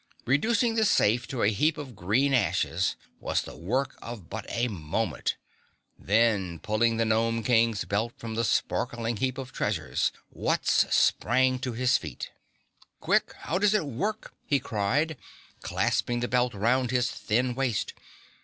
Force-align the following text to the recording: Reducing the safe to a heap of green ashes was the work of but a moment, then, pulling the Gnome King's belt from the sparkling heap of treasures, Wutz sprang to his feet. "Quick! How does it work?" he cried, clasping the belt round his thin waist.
Reducing 0.25 0.73
the 0.73 0.83
safe 0.83 1.27
to 1.27 1.43
a 1.43 1.49
heap 1.51 1.77
of 1.77 1.95
green 1.95 2.33
ashes 2.33 2.95
was 3.19 3.43
the 3.43 3.55
work 3.55 3.99
of 4.01 4.31
but 4.31 4.47
a 4.49 4.67
moment, 4.67 5.35
then, 5.95 6.57
pulling 6.57 6.97
the 6.97 7.05
Gnome 7.05 7.43
King's 7.43 7.85
belt 7.85 8.13
from 8.17 8.33
the 8.33 8.43
sparkling 8.43 9.17
heap 9.17 9.37
of 9.37 9.51
treasures, 9.53 10.11
Wutz 10.35 10.91
sprang 10.91 11.59
to 11.59 11.73
his 11.73 11.99
feet. 11.99 12.31
"Quick! 12.99 13.33
How 13.41 13.59
does 13.59 13.75
it 13.75 13.85
work?" 13.85 14.33
he 14.47 14.59
cried, 14.59 15.17
clasping 15.61 16.21
the 16.21 16.27
belt 16.27 16.55
round 16.55 16.89
his 16.89 17.11
thin 17.11 17.53
waist. 17.53 17.93